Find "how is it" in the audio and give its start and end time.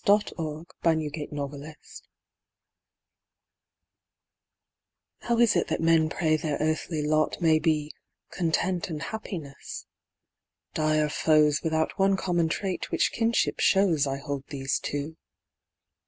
5.19-5.67